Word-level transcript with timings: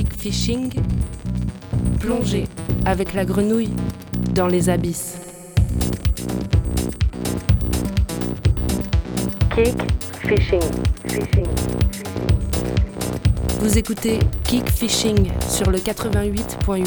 kick 0.00 0.14
fishing, 0.14 0.72
plongez 1.98 2.46
avec 2.86 3.12
la 3.12 3.26
grenouille 3.26 3.74
dans 4.32 4.46
les 4.46 4.70
abysses. 4.70 5.18
Kick 9.54 9.76
fishing, 10.22 10.62
fishing. 11.06 11.46
Vous 13.60 13.76
écoutez 13.76 14.20
Kick 14.44 14.70
Fishing 14.70 15.30
sur 15.46 15.70
le 15.70 15.78
88.8. 15.78 16.86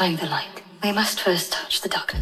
Find 0.00 0.18
the 0.18 0.26
light, 0.28 0.62
we 0.82 0.92
must 0.92 1.20
first 1.20 1.52
touch 1.52 1.82
the 1.82 1.88
darkness. 1.90 2.19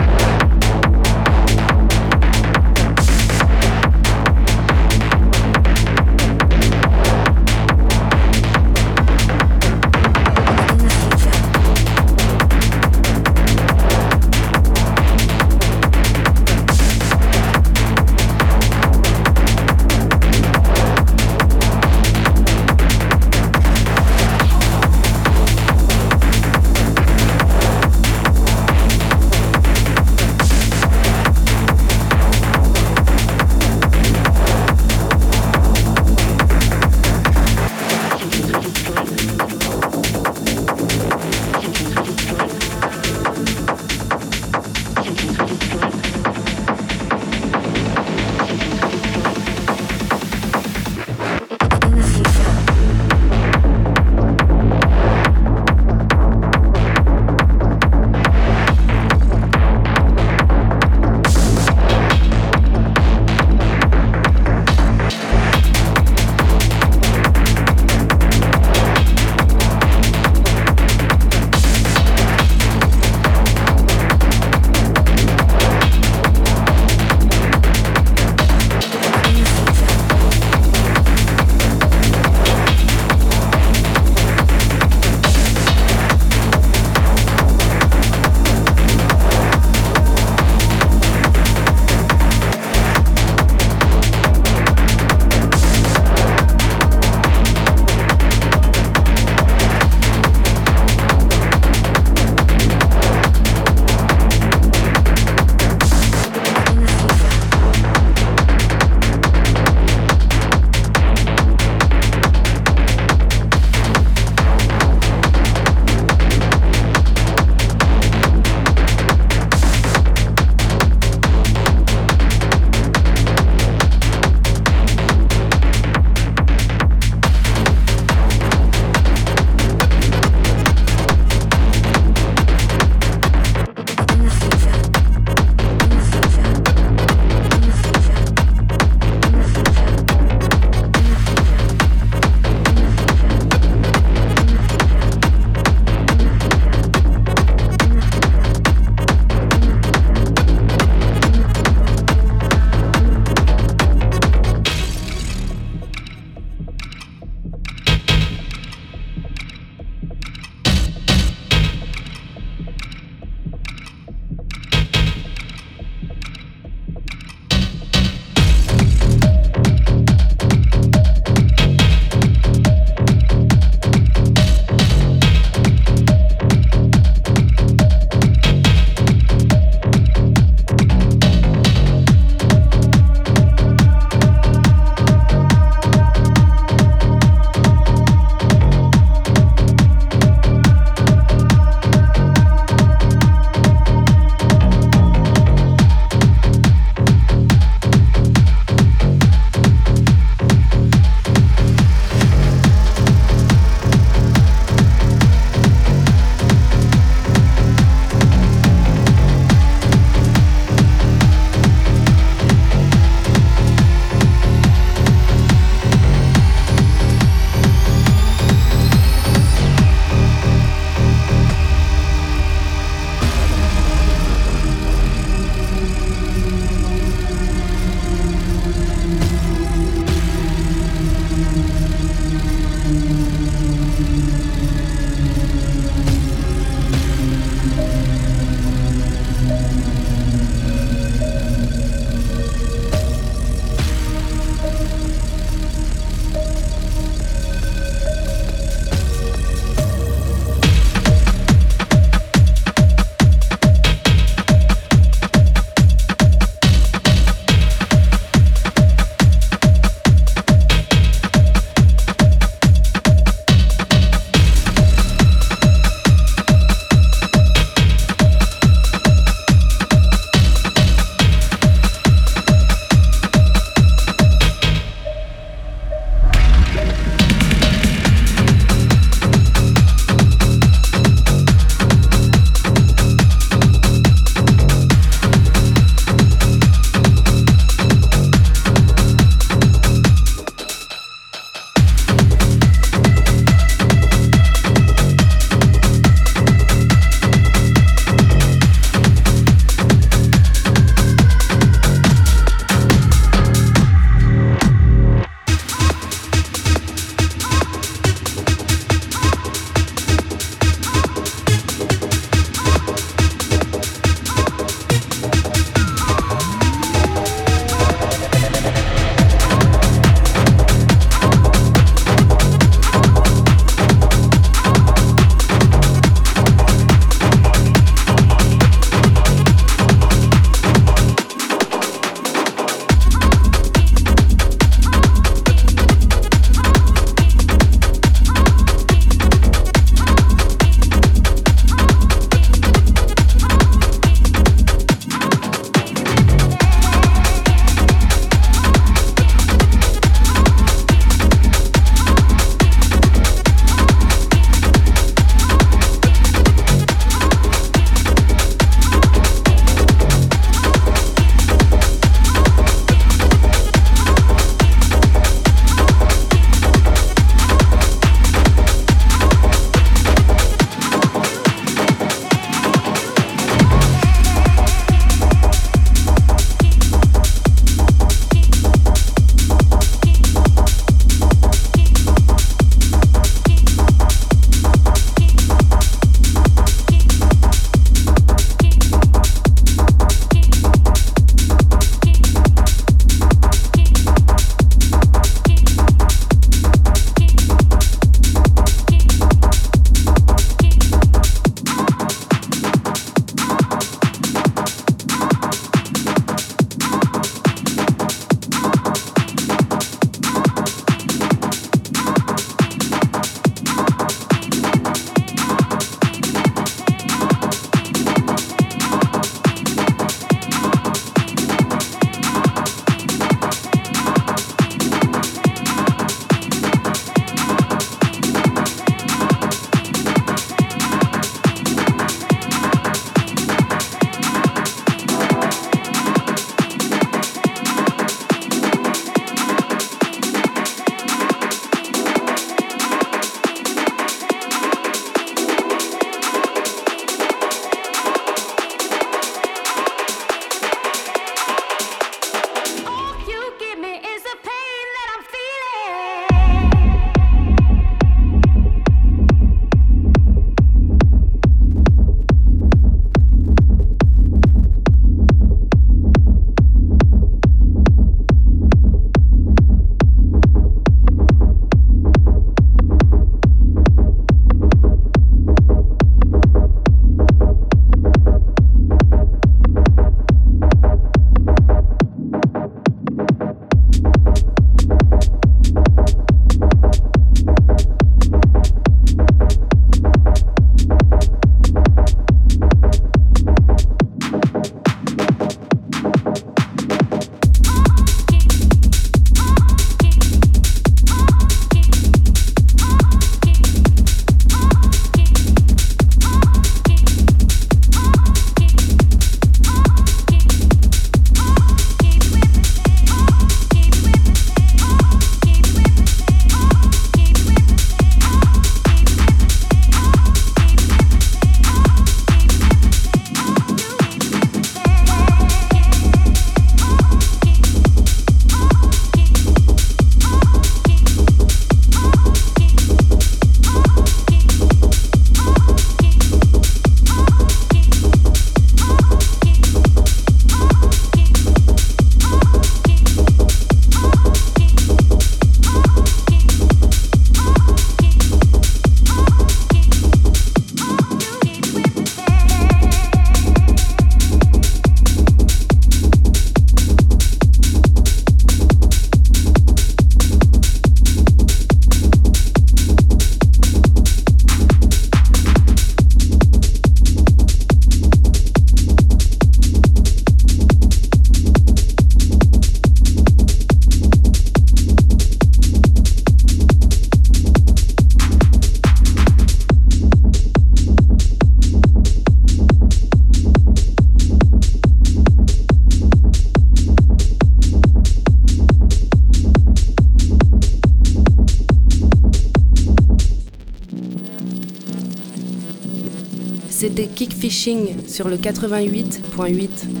Sur 598.11 598.27
le 598.27 598.35
88.8. 598.37 600.00